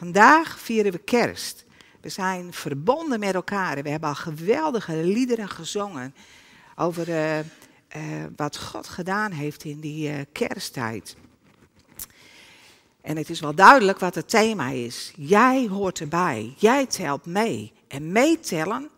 Vandaag 0.00 0.58
vieren 0.58 0.92
we 0.92 0.98
kerst. 0.98 1.64
We 2.00 2.08
zijn 2.08 2.52
verbonden 2.52 3.20
met 3.20 3.34
elkaar. 3.34 3.82
We 3.82 3.90
hebben 3.90 4.08
al 4.08 4.14
geweldige 4.14 4.94
liederen 4.96 5.48
gezongen 5.48 6.14
over 6.76 7.08
uh, 7.08 7.38
uh, 7.38 7.44
wat 8.36 8.58
God 8.58 8.88
gedaan 8.88 9.32
heeft 9.32 9.64
in 9.64 9.80
die 9.80 10.10
uh, 10.10 10.18
kersttijd. 10.32 11.16
En 13.00 13.16
het 13.16 13.30
is 13.30 13.40
wel 13.40 13.54
duidelijk 13.54 13.98
wat 13.98 14.14
het 14.14 14.28
thema 14.28 14.68
is. 14.68 15.12
Jij 15.16 15.66
hoort 15.70 16.00
erbij. 16.00 16.54
Jij 16.56 16.86
telt 16.86 17.26
mee. 17.26 17.72
En 17.88 18.12
meetellen 18.12 18.88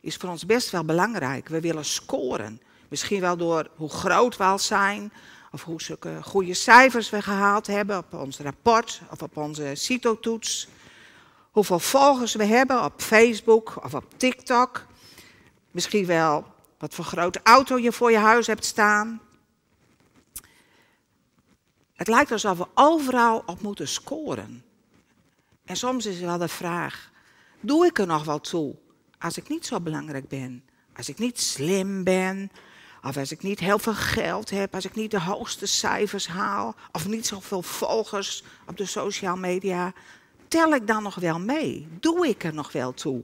is 0.00 0.16
voor 0.16 0.30
ons 0.30 0.46
best 0.46 0.70
wel 0.70 0.84
belangrijk. 0.84 1.48
We 1.48 1.60
willen 1.60 1.84
scoren. 1.84 2.60
Misschien 2.88 3.20
wel 3.20 3.36
door 3.36 3.70
hoe 3.76 3.90
groot 3.90 4.36
we 4.36 4.44
al 4.44 4.58
zijn, 4.58 5.12
of 5.52 5.62
hoe 5.62 5.82
zulke 5.82 6.22
goede 6.22 6.54
cijfers 6.54 7.10
we 7.10 7.22
gehaald 7.22 7.66
hebben 7.66 7.98
op 7.98 8.14
ons 8.14 8.38
rapport 8.38 9.00
of 9.10 9.22
op 9.22 9.36
onze 9.36 9.72
CITO-toets. 9.74 10.68
Hoeveel 11.50 11.78
volgers 11.78 12.34
we 12.34 12.44
hebben 12.44 12.84
op 12.84 13.00
Facebook 13.02 13.84
of 13.84 13.94
op 13.94 14.04
TikTok. 14.16 14.86
Misschien 15.70 16.06
wel 16.06 16.44
wat 16.78 16.94
voor 16.94 17.04
grote 17.04 17.40
auto 17.42 17.78
je 17.78 17.92
voor 17.92 18.10
je 18.10 18.18
huis 18.18 18.46
hebt 18.46 18.64
staan. 18.64 19.20
Het 21.94 22.08
lijkt 22.08 22.32
alsof 22.32 22.58
we 22.58 22.66
overal 22.74 23.42
op 23.46 23.62
moeten 23.62 23.88
scoren. 23.88 24.64
En 25.64 25.76
soms 25.76 26.06
is 26.06 26.20
wel 26.20 26.38
de 26.38 26.48
vraag: 26.48 27.10
doe 27.60 27.86
ik 27.86 27.98
er 27.98 28.06
nog 28.06 28.24
wel 28.24 28.40
toe 28.40 28.76
als 29.18 29.36
ik 29.36 29.48
niet 29.48 29.66
zo 29.66 29.80
belangrijk 29.80 30.28
ben? 30.28 30.64
Als 30.96 31.08
ik 31.08 31.18
niet 31.18 31.40
slim 31.40 32.04
ben, 32.04 32.50
of 33.02 33.16
als 33.16 33.32
ik 33.32 33.42
niet 33.42 33.60
heel 33.60 33.78
veel 33.78 33.94
geld 33.94 34.50
heb, 34.50 34.74
als 34.74 34.84
ik 34.84 34.94
niet 34.94 35.10
de 35.10 35.20
hoogste 35.20 35.66
cijfers 35.66 36.26
haal, 36.26 36.74
of 36.92 37.08
niet 37.08 37.26
zoveel 37.26 37.62
volgers 37.62 38.42
op 38.66 38.76
de 38.76 38.86
social 38.86 39.36
media, 39.36 39.92
tel 40.48 40.74
ik 40.74 40.86
dan 40.86 41.02
nog 41.02 41.14
wel 41.14 41.38
mee? 41.38 41.88
Doe 42.00 42.28
ik 42.28 42.44
er 42.44 42.54
nog 42.54 42.72
wel 42.72 42.94
toe? 42.94 43.22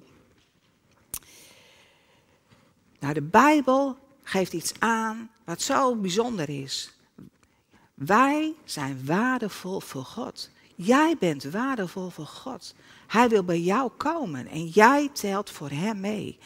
Nou, 2.98 3.14
de 3.14 3.22
Bijbel 3.22 3.98
geeft 4.22 4.52
iets 4.52 4.72
aan 4.78 5.30
wat 5.44 5.62
zo 5.62 5.94
bijzonder 5.94 6.48
is. 6.48 6.92
Wij 7.94 8.54
zijn 8.64 9.00
waardevol 9.04 9.80
voor 9.80 10.04
God. 10.04 10.50
Jij 10.74 11.16
bent 11.18 11.44
waardevol 11.44 12.10
voor 12.10 12.26
God. 12.26 12.74
Hij 13.06 13.28
wil 13.28 13.44
bij 13.44 13.60
jou 13.60 13.90
komen 13.96 14.46
en 14.46 14.66
jij 14.66 15.10
telt 15.12 15.50
voor 15.50 15.70
Hem 15.70 16.00
mee. 16.00 16.38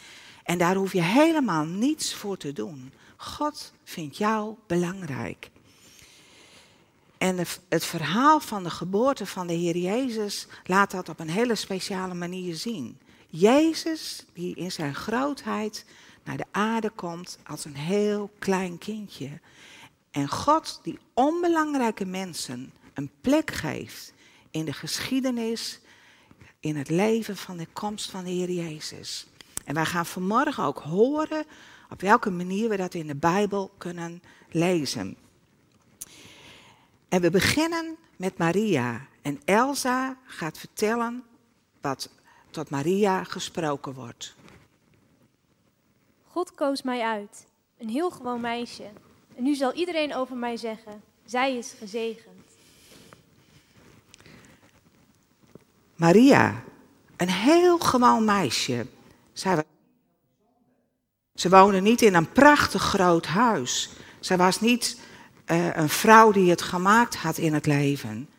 En 0.43 0.57
daar 0.57 0.75
hoef 0.75 0.93
je 0.93 1.01
helemaal 1.01 1.65
niets 1.65 2.13
voor 2.13 2.37
te 2.37 2.53
doen. 2.53 2.93
God 3.21 3.73
vindt 3.83 4.17
jou 4.17 4.55
belangrijk. 4.67 5.49
En 7.17 7.37
het 7.69 7.85
verhaal 7.85 8.39
van 8.39 8.63
de 8.63 8.69
geboorte 8.69 9.25
van 9.25 9.47
de 9.47 9.53
Heer 9.53 9.77
Jezus 9.77 10.47
laat 10.65 10.91
dat 10.91 11.09
op 11.09 11.19
een 11.19 11.29
hele 11.29 11.55
speciale 11.55 12.13
manier 12.13 12.55
zien. 12.55 12.99
Jezus, 13.27 14.25
die 14.33 14.55
in 14.55 14.71
zijn 14.71 14.95
grootheid 14.95 15.85
naar 16.23 16.37
de 16.37 16.45
aarde 16.51 16.89
komt 16.89 17.39
als 17.47 17.65
een 17.65 17.75
heel 17.75 18.31
klein 18.39 18.77
kindje. 18.77 19.39
En 20.11 20.29
God, 20.29 20.79
die 20.83 20.99
onbelangrijke 21.13 22.05
mensen 22.05 22.73
een 22.93 23.11
plek 23.21 23.51
geeft 23.51 24.13
in 24.51 24.65
de 24.65 24.73
geschiedenis, 24.73 25.79
in 26.59 26.75
het 26.75 26.89
leven 26.89 27.37
van 27.37 27.57
de 27.57 27.67
komst 27.73 28.09
van 28.09 28.23
de 28.23 28.29
Heer 28.29 28.51
Jezus. 28.51 29.27
En 29.71 29.77
wij 29.77 29.85
gaan 29.85 30.05
vanmorgen 30.05 30.63
ook 30.63 30.79
horen 30.79 31.45
op 31.89 32.01
welke 32.01 32.29
manier 32.29 32.69
we 32.69 32.77
dat 32.77 32.93
in 32.93 33.07
de 33.07 33.15
Bijbel 33.15 33.71
kunnen 33.77 34.21
lezen. 34.49 35.17
En 37.09 37.21
we 37.21 37.29
beginnen 37.29 37.95
met 38.15 38.37
Maria. 38.37 39.01
En 39.21 39.41
Elsa 39.45 40.17
gaat 40.25 40.57
vertellen 40.57 41.23
wat 41.81 42.09
tot 42.49 42.69
Maria 42.69 43.23
gesproken 43.23 43.93
wordt. 43.93 44.35
God 46.27 46.53
koos 46.53 46.81
mij 46.81 47.01
uit, 47.01 47.45
een 47.77 47.89
heel 47.89 48.11
gewoon 48.11 48.41
meisje. 48.41 48.89
En 49.35 49.43
nu 49.43 49.55
zal 49.55 49.73
iedereen 49.73 50.15
over 50.15 50.35
mij 50.35 50.57
zeggen: 50.57 51.01
zij 51.25 51.57
is 51.57 51.73
gezegend. 51.77 52.45
Maria, 55.95 56.63
een 57.17 57.29
heel 57.29 57.77
gewoon 57.77 58.25
meisje. 58.25 58.85
Zij 59.41 59.63
ze 61.35 61.49
woonde 61.49 61.81
niet 61.81 62.01
in 62.01 62.15
een 62.15 62.31
prachtig 62.31 62.81
groot 62.81 63.25
huis. 63.25 63.89
Ze 64.19 64.37
was 64.37 64.59
niet 64.59 64.99
uh, 65.47 65.75
een 65.75 65.89
vrouw 65.89 66.31
die 66.31 66.49
het 66.49 66.61
gemaakt 66.61 67.15
had 67.15 67.37
in 67.37 67.53
het 67.53 67.65
leven. 67.65 68.29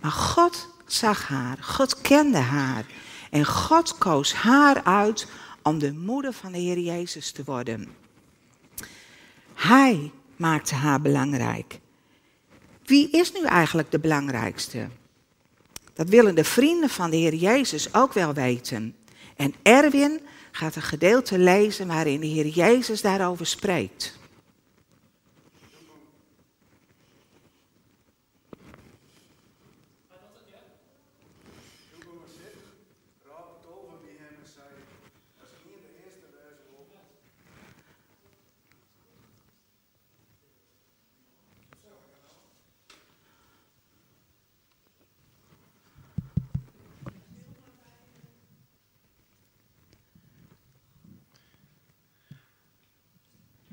Maar 0.00 0.10
God 0.10 0.68
zag 0.86 1.28
haar, 1.28 1.58
God 1.60 2.00
kende 2.00 2.38
haar. 2.38 2.84
En 3.30 3.44
God 3.44 3.98
koos 3.98 4.34
haar 4.34 4.84
uit 4.84 5.26
om 5.62 5.78
de 5.78 5.92
moeder 5.92 6.32
van 6.32 6.52
de 6.52 6.58
Heer 6.58 6.78
Jezus 6.78 7.32
te 7.32 7.44
worden. 7.44 7.88
Hij 9.54 10.10
maakte 10.36 10.74
haar 10.74 11.00
belangrijk. 11.00 11.78
Wie 12.84 13.10
is 13.10 13.32
nu 13.32 13.42
eigenlijk 13.42 13.90
de 13.90 13.98
belangrijkste? 13.98 14.88
Dat 15.94 16.08
willen 16.08 16.34
de 16.34 16.44
vrienden 16.44 16.90
van 16.90 17.10
de 17.10 17.16
Heer 17.16 17.34
Jezus 17.34 17.94
ook 17.94 18.12
wel 18.12 18.34
weten. 18.34 18.96
En 19.36 19.54
Erwin 19.62 20.20
gaat 20.52 20.76
een 20.76 20.82
gedeelte 20.82 21.38
lezen 21.38 21.86
waarin 21.86 22.20
de 22.20 22.26
Heer 22.26 22.46
Jezus 22.46 23.00
daarover 23.00 23.46
spreekt. 23.46 24.20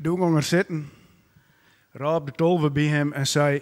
Toen 0.01 0.19
ging 0.19 0.35
er 0.35 0.43
zitten, 0.43 0.89
raap 1.91 2.25
de 2.25 2.31
tolve 2.31 2.71
bij 2.71 2.83
hem 2.83 3.13
en 3.13 3.27
zei: 3.27 3.61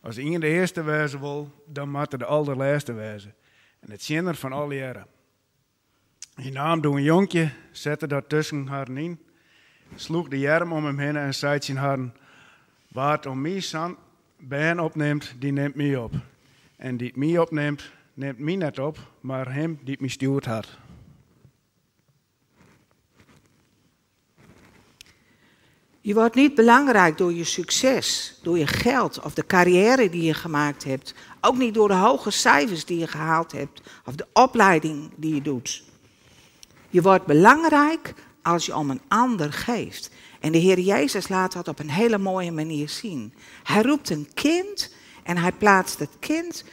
Als 0.00 0.18
iemand 0.18 0.40
de 0.40 0.48
eerste 0.48 0.82
wezen 0.82 1.20
wil, 1.20 1.64
dan 1.66 1.90
moet 1.90 2.18
de 2.18 2.24
allerlaatste 2.24 2.92
wezen. 2.92 3.34
En 3.80 3.90
het 3.90 4.02
zinner 4.02 4.34
van 4.34 4.52
alle 4.52 4.74
jaren. 4.74 5.06
Hij 6.34 6.50
nam 6.50 6.80
door 6.80 6.96
een 6.96 7.02
jonkje, 7.02 7.50
zette 7.70 8.06
dat 8.06 8.28
tussen 8.28 8.66
haar 8.66 8.90
in, 8.90 9.18
sloeg 9.94 10.28
de 10.28 10.38
jerm 10.38 10.72
om 10.72 10.84
hem 10.84 10.98
heen 10.98 11.16
en 11.16 11.34
zei 11.34 11.62
zijn 11.62 11.76
haar: 11.76 11.98
Wat 12.88 13.26
om 13.26 13.40
mij 13.40 13.60
san 13.60 13.96
bij 14.38 14.78
opneemt, 14.78 15.34
die 15.38 15.52
neemt 15.52 15.74
mij 15.74 15.96
op. 15.96 16.12
En 16.76 16.96
die 16.96 17.12
mij 17.14 17.38
opneemt, 17.38 17.92
neemt 18.14 18.38
mij 18.38 18.56
net 18.56 18.78
op, 18.78 18.98
maar 19.20 19.54
hem 19.54 19.78
die 19.82 19.96
mij 20.00 20.08
stuurt 20.08 20.44
had. 20.44 20.78
Je 26.06 26.14
wordt 26.14 26.34
niet 26.34 26.54
belangrijk 26.54 27.18
door 27.18 27.32
je 27.32 27.44
succes, 27.44 28.38
door 28.42 28.58
je 28.58 28.66
geld 28.66 29.20
of 29.20 29.34
de 29.34 29.46
carrière 29.46 30.10
die 30.10 30.22
je 30.22 30.34
gemaakt 30.34 30.84
hebt. 30.84 31.14
Ook 31.40 31.56
niet 31.56 31.74
door 31.74 31.88
de 31.88 31.94
hoge 31.94 32.30
cijfers 32.30 32.84
die 32.84 32.98
je 32.98 33.06
gehaald 33.06 33.52
hebt 33.52 33.80
of 34.04 34.14
de 34.14 34.26
opleiding 34.32 35.10
die 35.16 35.34
je 35.34 35.42
doet. 35.42 35.84
Je 36.90 37.02
wordt 37.02 37.26
belangrijk 37.26 38.14
als 38.42 38.66
je 38.66 38.76
om 38.76 38.90
een 38.90 39.00
ander 39.08 39.52
geeft. 39.52 40.10
En 40.40 40.52
de 40.52 40.58
Heer 40.58 40.78
Jezus 40.78 41.28
laat 41.28 41.52
dat 41.52 41.68
op 41.68 41.78
een 41.78 41.90
hele 41.90 42.18
mooie 42.18 42.52
manier 42.52 42.88
zien. 42.88 43.34
Hij 43.62 43.82
roept 43.82 44.10
een 44.10 44.28
kind 44.34 44.94
en 45.22 45.36
hij 45.36 45.52
plaatst 45.52 45.98
het 45.98 46.16
kind 46.18 46.64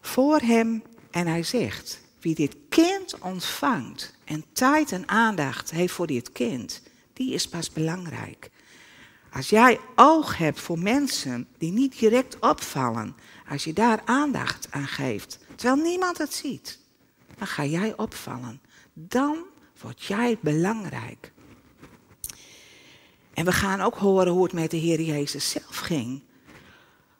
voor 0.00 0.38
hem 0.38 0.82
en 1.10 1.26
hij 1.26 1.42
zegt: 1.42 2.00
Wie 2.20 2.34
dit 2.34 2.56
kind 2.68 3.18
ontvangt 3.18 4.14
en 4.24 4.44
tijd 4.52 4.92
en 4.92 5.08
aandacht 5.08 5.70
heeft 5.70 5.92
voor 5.92 6.06
dit 6.06 6.32
kind, 6.32 6.82
die 7.12 7.32
is 7.32 7.48
pas 7.48 7.70
belangrijk. 7.72 8.50
Als 9.32 9.48
jij 9.48 9.80
oog 9.94 10.38
hebt 10.38 10.60
voor 10.60 10.78
mensen 10.78 11.48
die 11.58 11.72
niet 11.72 11.98
direct 11.98 12.38
opvallen, 12.40 13.16
als 13.48 13.64
je 13.64 13.72
daar 13.72 14.00
aandacht 14.04 14.66
aan 14.70 14.86
geeft, 14.86 15.38
terwijl 15.54 15.82
niemand 15.82 16.18
het 16.18 16.34
ziet, 16.34 16.78
dan 17.38 17.46
ga 17.46 17.64
jij 17.64 17.96
opvallen. 17.96 18.60
Dan 18.92 19.36
word 19.80 20.04
jij 20.04 20.38
belangrijk. 20.40 21.32
En 23.34 23.44
we 23.44 23.52
gaan 23.52 23.80
ook 23.80 23.94
horen 23.96 24.32
hoe 24.32 24.42
het 24.42 24.52
met 24.52 24.70
de 24.70 24.76
Heer 24.76 25.00
Jezus 25.00 25.50
zelf 25.50 25.76
ging. 25.76 26.22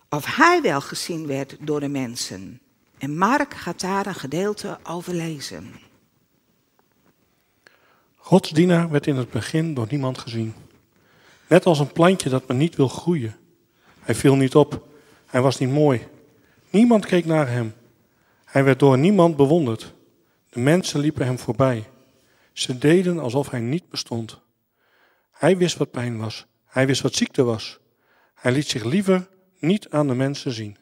Of 0.09 0.37
hij 0.37 0.63
wel 0.63 0.81
gezien 0.81 1.27
werd 1.27 1.57
door 1.61 1.81
de 1.81 1.89
mensen. 1.89 2.61
En 2.99 3.19
Mark 3.19 3.55
gaat 3.55 3.81
daar 3.81 4.07
een 4.07 4.15
gedeelte 4.15 4.79
over 4.83 5.15
lezen. 5.15 5.75
Gods 8.17 8.51
dienaar 8.51 8.91
werd 8.91 9.07
in 9.07 9.17
het 9.17 9.31
begin 9.31 9.75
door 9.75 9.87
niemand 9.91 10.19
gezien. 10.19 10.55
Net 11.49 11.67
als 11.67 11.79
een 11.79 11.93
plantje 11.93 12.29
dat 12.29 12.49
men 12.49 12.57
niet 12.57 12.77
wil 12.77 12.89
groeien. 12.89 13.37
Hij 14.01 14.15
viel 14.15 14.37
niet 14.37 14.55
op. 14.55 14.89
Hij 15.27 15.41
was 15.41 15.59
niet 15.59 15.71
mooi. 15.71 16.09
Niemand 16.71 17.07
keek 17.07 17.25
naar 17.25 17.49
hem. 17.49 17.75
Hij 18.45 18.65
werd 18.65 18.79
door 18.79 18.99
niemand 18.99 19.37
bewonderd. 19.37 19.95
De 20.51 20.61
mensen 20.61 21.01
liepen 21.01 21.27
hem 21.27 21.39
voorbij. 21.39 21.91
Ze 22.53 22.79
deden 22.79 23.19
alsof 23.19 23.51
hij 23.51 23.61
niet 23.61 23.89
bestond. 23.89 24.41
Hij 25.31 25.57
wist 25.57 25.77
wat 25.77 25.91
pijn 25.91 26.19
was. 26.19 26.47
Hij 26.65 26.87
wist 26.87 27.03
wat 27.03 27.15
ziekte 27.15 27.43
was. 27.43 27.79
Hij 28.35 28.53
liet 28.53 28.69
zich 28.69 28.85
liever 28.85 29.29
niet 29.59 29.91
aan 29.91 30.07
de 30.07 30.15
mensen 30.15 30.53
zien. 30.53 30.77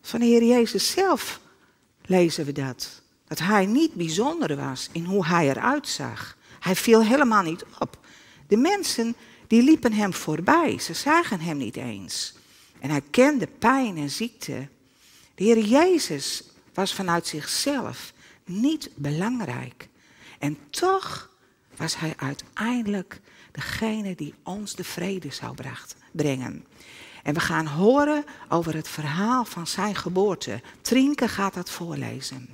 Van 0.00 0.20
de 0.20 0.26
Heer 0.26 0.44
Jezus 0.44 0.90
zelf 0.90 1.40
lezen 2.04 2.44
we 2.44 2.52
dat. 2.52 3.02
Dat 3.24 3.38
hij 3.38 3.66
niet 3.66 3.94
bijzonder 3.94 4.56
was 4.56 4.88
in 4.92 5.04
hoe 5.04 5.26
hij 5.26 5.48
eruit 5.48 5.88
zag. 5.88 6.36
Hij 6.60 6.76
viel 6.76 7.04
helemaal 7.04 7.42
niet 7.42 7.64
op. 7.78 7.98
De 8.46 8.56
mensen 8.56 9.16
die 9.46 9.62
liepen 9.62 9.92
hem 9.92 10.14
voorbij. 10.14 10.78
Ze 10.78 10.94
zagen 10.94 11.40
hem 11.40 11.56
niet 11.56 11.76
eens. 11.76 12.34
En 12.80 12.90
hij 12.90 13.02
kende 13.10 13.46
pijn 13.46 13.96
en 13.96 14.10
ziekte. 14.10 14.68
De 15.34 15.44
Heer 15.44 15.58
Jezus 15.58 16.44
was 16.74 16.94
vanuit 16.94 17.26
zichzelf 17.26 18.12
niet 18.44 18.90
belangrijk. 18.94 19.88
En 20.38 20.58
toch 20.70 21.30
was 21.76 21.98
hij 21.98 22.14
uiteindelijk 22.16 23.20
degene 23.52 24.14
die 24.14 24.34
ons 24.42 24.74
de 24.74 24.84
vrede 24.84 25.30
zou 25.30 25.54
brengen. 26.12 26.64
En 27.22 27.34
we 27.34 27.40
gaan 27.40 27.66
horen 27.66 28.24
over 28.48 28.74
het 28.74 28.88
verhaal 28.88 29.44
van 29.44 29.66
zijn 29.66 29.94
geboorte. 29.94 30.62
Trinke 30.80 31.28
gaat 31.28 31.54
dat 31.54 31.70
voorlezen. 31.70 32.48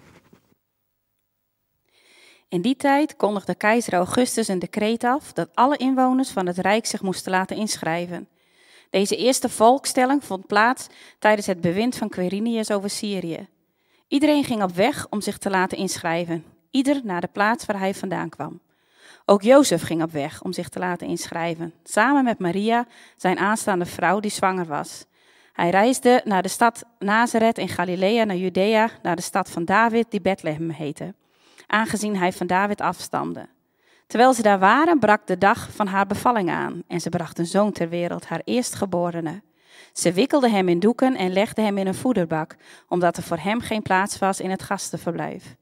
In 2.49 2.61
die 2.61 2.77
tijd 2.77 3.17
kondigde 3.17 3.55
keizer 3.55 3.93
Augustus 3.93 4.49
een 4.49 4.59
decreet 4.59 5.05
af 5.05 5.33
dat 5.33 5.49
alle 5.55 5.77
inwoners 5.77 6.31
van 6.31 6.47
het 6.47 6.59
rijk 6.59 6.87
zich 6.87 7.03
moesten 7.03 7.33
laten 7.33 7.57
inschrijven. 7.57 8.29
Deze 8.91 9.17
eerste 9.17 9.49
volkstelling 9.49 10.25
vond 10.25 10.47
plaats 10.47 10.87
tijdens 11.19 11.47
het 11.47 11.61
bewind 11.61 11.97
van 11.97 12.09
Quirinius 12.09 12.71
over 12.71 12.91
Syrië. 12.91 13.49
Iedereen 14.09 14.45
ging 14.45 14.63
op 14.63 14.75
weg 14.75 15.07
om 15.11 15.21
zich 15.21 15.39
te 15.39 15.51
laten 15.51 15.79
inschrijven, 15.79 16.45
ieder 16.71 17.01
naar 17.05 17.21
de 17.21 17.29
plaats 17.33 17.67
waar 17.67 17.79
hij 17.79 17.95
vandaan 17.95 18.29
kwam. 18.29 18.61
Ook 19.25 19.43
Jozef 19.43 19.83
ging 19.83 20.03
op 20.03 20.13
weg 20.13 20.43
om 20.43 20.53
zich 20.53 20.69
te 20.69 20.79
laten 20.79 21.07
inschrijven, 21.07 21.75
samen 21.85 22.25
met 22.25 22.39
Maria, 22.39 22.87
zijn 23.17 23.39
aanstaande 23.39 23.87
vrouw 23.87 24.21
die 24.21 24.31
zwanger 24.31 24.67
was. 24.67 25.05
Hij 25.53 25.71
reisde 25.71 26.21
naar 26.25 26.43
de 26.43 26.49
stad 26.49 26.85
Nazareth 26.99 27.59
in 27.59 27.69
Galilea, 27.69 28.25
naar 28.25 28.37
Judea, 28.37 28.91
naar 29.03 29.17
de 29.17 29.23
stad 29.23 29.51
van 29.51 29.65
David, 29.65 30.11
die 30.11 30.21
Bethlehem 30.21 30.71
heette, 30.71 31.15
aangezien 31.67 32.17
hij 32.17 32.33
van 32.33 32.47
David 32.47 32.81
afstamde. 32.81 33.49
Terwijl 34.07 34.33
ze 34.33 34.43
daar 34.43 34.59
waren, 34.59 34.99
brak 34.99 35.27
de 35.27 35.39
dag 35.39 35.69
van 35.71 35.87
haar 35.87 36.07
bevalling 36.07 36.51
aan 36.51 36.83
en 36.89 37.01
ze 37.01 37.09
bracht 37.09 37.39
een 37.39 37.47
zoon 37.47 37.73
ter 37.73 37.89
wereld, 37.89 38.27
haar 38.27 38.43
eerstgeborene. 38.45 39.43
Ze 39.93 40.13
wikkelde 40.13 40.51
hem 40.51 40.69
in 40.69 40.79
doeken 40.79 41.17
en 41.17 41.33
legde 41.33 41.63
hem 41.63 41.79
in 41.79 41.87
een 41.87 41.95
voederbak, 41.95 42.57
omdat 42.89 43.17
er 43.17 43.23
voor 43.23 43.39
hem 43.39 43.61
geen 43.61 43.83
plaats 43.83 44.19
was 44.19 44.41
in 44.41 44.51
het 44.51 44.63
gastenverblijf. 44.63 45.57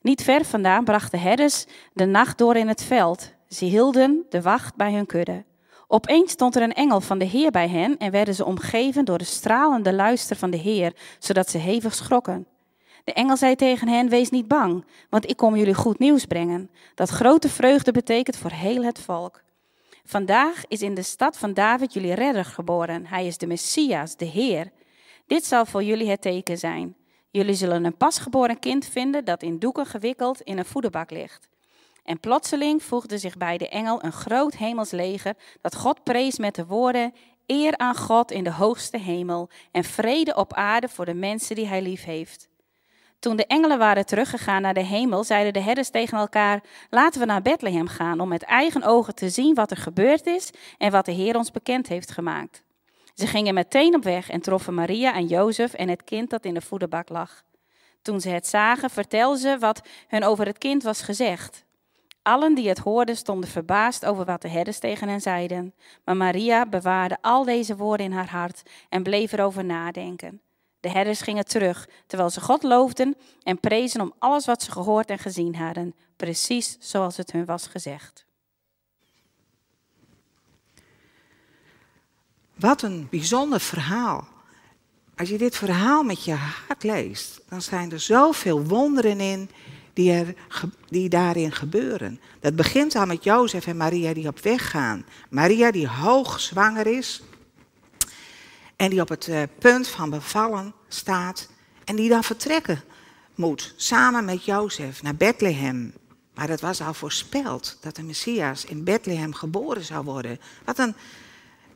Niet 0.00 0.22
ver 0.22 0.44
vandaan 0.44 0.84
brachten 0.84 1.20
herders 1.20 1.66
de 1.92 2.04
nacht 2.04 2.38
door 2.38 2.56
in 2.56 2.68
het 2.68 2.82
veld. 2.82 3.32
Ze 3.48 3.64
hielden 3.64 4.26
de 4.28 4.42
wacht 4.42 4.76
bij 4.76 4.92
hun 4.92 5.06
kudde. 5.06 5.44
Opeens 5.86 6.32
stond 6.32 6.56
er 6.56 6.62
een 6.62 6.72
engel 6.72 7.00
van 7.00 7.18
de 7.18 7.24
Heer 7.24 7.50
bij 7.50 7.68
hen 7.68 7.98
en 7.98 8.10
werden 8.10 8.34
ze 8.34 8.44
omgeven 8.44 9.04
door 9.04 9.18
de 9.18 9.24
stralende 9.24 9.92
luister 9.92 10.36
van 10.36 10.50
de 10.50 10.56
Heer, 10.56 10.92
zodat 11.18 11.50
ze 11.50 11.58
hevig 11.58 11.94
schrokken. 11.94 12.46
De 13.04 13.12
engel 13.12 13.36
zei 13.36 13.54
tegen 13.54 13.88
hen: 13.88 14.08
Wees 14.08 14.30
niet 14.30 14.48
bang, 14.48 14.84
want 15.10 15.30
ik 15.30 15.36
kom 15.36 15.56
jullie 15.56 15.74
goed 15.74 15.98
nieuws 15.98 16.24
brengen. 16.24 16.70
Dat 16.94 17.08
grote 17.08 17.48
vreugde 17.48 17.92
betekent 17.92 18.36
voor 18.36 18.50
heel 18.50 18.84
het 18.84 18.98
volk. 18.98 19.42
Vandaag 20.04 20.64
is 20.68 20.82
in 20.82 20.94
de 20.94 21.02
stad 21.02 21.38
van 21.38 21.54
David 21.54 21.92
jullie 21.92 22.14
redder 22.14 22.44
geboren. 22.44 23.06
Hij 23.06 23.26
is 23.26 23.38
de 23.38 23.46
Messias, 23.46 24.16
de 24.16 24.24
Heer. 24.24 24.70
Dit 25.26 25.44
zal 25.44 25.66
voor 25.66 25.82
jullie 25.82 26.10
het 26.10 26.22
teken 26.22 26.58
zijn. 26.58 26.96
Jullie 27.30 27.54
zullen 27.54 27.84
een 27.84 27.96
pasgeboren 27.96 28.58
kind 28.58 28.86
vinden 28.86 29.24
dat 29.24 29.42
in 29.42 29.58
doeken 29.58 29.86
gewikkeld 29.86 30.40
in 30.40 30.58
een 30.58 30.64
voederbak 30.64 31.10
ligt. 31.10 31.48
En 32.04 32.20
plotseling 32.20 32.82
voegde 32.82 33.18
zich 33.18 33.36
bij 33.36 33.58
de 33.58 33.68
engel 33.68 34.04
een 34.04 34.12
groot 34.12 34.56
hemelsleger 34.56 35.34
dat 35.60 35.76
God 35.76 36.02
prees 36.02 36.38
met 36.38 36.54
de 36.54 36.66
woorden: 36.66 37.14
Eer 37.46 37.76
aan 37.76 37.96
God 37.96 38.30
in 38.30 38.44
de 38.44 38.52
hoogste 38.52 38.98
hemel 38.98 39.48
en 39.72 39.84
vrede 39.84 40.34
op 40.34 40.52
aarde 40.52 40.88
voor 40.88 41.04
de 41.04 41.14
mensen 41.14 41.56
die 41.56 41.66
hij 41.66 41.82
lief 41.82 42.04
heeft. 42.04 42.48
Toen 43.22 43.36
de 43.36 43.46
engelen 43.46 43.78
waren 43.78 44.06
teruggegaan 44.06 44.62
naar 44.62 44.74
de 44.74 44.84
hemel, 44.84 45.24
zeiden 45.24 45.52
de 45.52 45.60
herders 45.60 45.90
tegen 45.90 46.18
elkaar: 46.18 46.62
Laten 46.90 47.20
we 47.20 47.26
naar 47.26 47.42
Bethlehem 47.42 47.86
gaan 47.86 48.20
om 48.20 48.28
met 48.28 48.42
eigen 48.42 48.82
ogen 48.82 49.14
te 49.14 49.28
zien 49.28 49.54
wat 49.54 49.70
er 49.70 49.76
gebeurd 49.76 50.26
is 50.26 50.50
en 50.78 50.90
wat 50.90 51.04
de 51.04 51.12
Heer 51.12 51.36
ons 51.36 51.50
bekend 51.50 51.88
heeft 51.88 52.10
gemaakt. 52.10 52.62
Ze 53.14 53.26
gingen 53.26 53.54
meteen 53.54 53.94
op 53.94 54.02
weg 54.02 54.30
en 54.30 54.40
troffen 54.40 54.74
Maria 54.74 55.14
en 55.14 55.26
Jozef 55.26 55.72
en 55.72 55.88
het 55.88 56.04
kind 56.04 56.30
dat 56.30 56.44
in 56.44 56.54
de 56.54 56.60
voederbak 56.60 57.08
lag. 57.08 57.42
Toen 58.02 58.20
ze 58.20 58.28
het 58.28 58.46
zagen, 58.46 58.90
vertelden 58.90 59.38
ze 59.38 59.56
wat 59.58 59.82
hun 60.08 60.24
over 60.24 60.46
het 60.46 60.58
kind 60.58 60.82
was 60.82 61.02
gezegd. 61.02 61.64
Allen 62.22 62.54
die 62.54 62.68
het 62.68 62.78
hoorden 62.78 63.16
stonden 63.16 63.50
verbaasd 63.50 64.06
over 64.06 64.24
wat 64.24 64.42
de 64.42 64.48
herders 64.48 64.78
tegen 64.78 65.08
hen 65.08 65.20
zeiden. 65.20 65.74
Maar 66.04 66.16
Maria 66.16 66.66
bewaarde 66.66 67.18
al 67.20 67.44
deze 67.44 67.76
woorden 67.76 68.06
in 68.06 68.12
haar 68.12 68.30
hart 68.30 68.62
en 68.88 69.02
bleef 69.02 69.32
erover 69.32 69.64
nadenken. 69.64 70.40
De 70.82 70.90
herders 70.90 71.20
gingen 71.20 71.44
terug, 71.44 71.88
terwijl 72.06 72.30
ze 72.30 72.40
God 72.40 72.62
loofden 72.62 73.16
en 73.42 73.60
prezen 73.60 74.00
om 74.00 74.12
alles 74.18 74.46
wat 74.46 74.62
ze 74.62 74.70
gehoord 74.70 75.08
en 75.10 75.18
gezien 75.18 75.56
hadden, 75.56 75.94
precies 76.16 76.76
zoals 76.80 77.16
het 77.16 77.32
hun 77.32 77.44
was 77.44 77.66
gezegd. 77.66 78.24
Wat 82.54 82.82
een 82.82 83.06
bijzonder 83.10 83.60
verhaal. 83.60 84.28
Als 85.16 85.28
je 85.28 85.38
dit 85.38 85.56
verhaal 85.56 86.02
met 86.02 86.24
je 86.24 86.32
hart 86.34 86.82
leest, 86.82 87.40
dan 87.48 87.62
zijn 87.62 87.92
er 87.92 88.00
zoveel 88.00 88.64
wonderen 88.64 89.20
in 89.20 89.50
die, 89.92 90.12
er, 90.12 90.34
die 90.88 91.08
daarin 91.08 91.52
gebeuren. 91.52 92.20
Dat 92.40 92.56
begint 92.56 92.96
al 92.96 93.06
met 93.06 93.24
Jozef 93.24 93.66
en 93.66 93.76
Maria 93.76 94.14
die 94.14 94.28
op 94.28 94.40
weg 94.40 94.70
gaan. 94.70 95.06
Maria 95.30 95.70
die 95.70 95.88
hoog 95.88 96.40
zwanger 96.40 96.86
is 96.86 97.22
en 98.82 98.90
die 98.90 99.00
op 99.00 99.08
het 99.08 99.28
eh, 99.28 99.42
punt 99.58 99.88
van 99.88 100.10
bevallen 100.10 100.74
staat 100.88 101.48
en 101.84 101.96
die 101.96 102.08
dan 102.08 102.24
vertrekken 102.24 102.82
moet, 103.34 103.74
samen 103.76 104.24
met 104.24 104.44
Jozef 104.44 105.02
naar 105.02 105.14
Bethlehem. 105.14 105.92
Maar 106.34 106.48
het 106.48 106.60
was 106.60 106.80
al 106.80 106.94
voorspeld 106.94 107.78
dat 107.80 107.96
de 107.96 108.02
Messias 108.02 108.64
in 108.64 108.84
Bethlehem 108.84 109.34
geboren 109.34 109.84
zou 109.84 110.04
worden. 110.04 110.40
Wat 110.64 110.78
een 110.78 110.94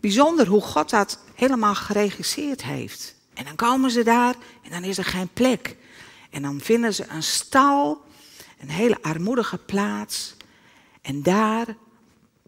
bijzonder 0.00 0.47
hoe 0.47 0.61
God 0.61 0.91
dat 0.91 1.19
helemaal 1.35 1.75
geregisseerd 1.75 2.62
heeft. 2.62 3.14
En 3.35 3.44
dan 3.44 3.56
komen 3.56 3.91
ze 3.91 4.03
daar 4.03 4.35
en 4.62 4.70
dan 4.70 4.85
is 4.85 4.99
er 4.99 5.05
geen 5.05 5.29
plek. 5.32 5.77
En 6.31 6.43
dan 6.43 6.60
vinden 6.60 6.94
ze 6.94 7.05
een 7.08 7.22
stal, 7.22 8.05
een 8.58 8.70
hele 8.70 9.03
armoedige 9.03 9.58
plaats. 9.58 10.36
En 11.03 11.22
daar 11.22 11.77